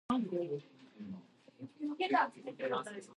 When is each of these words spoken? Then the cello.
Then 0.09 0.61
the 1.79 2.51
cello. 2.57 3.01